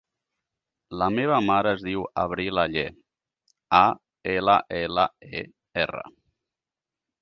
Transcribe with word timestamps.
La 1.01 1.09
meva 1.19 1.37
mare 1.49 1.73
es 1.77 1.83
diu 1.89 2.07
Avril 2.23 2.63
Aller: 2.63 2.87
a, 3.83 3.85
ela, 4.39 4.59
ela, 4.83 5.09
e, 5.45 5.49
erra. 5.89 6.07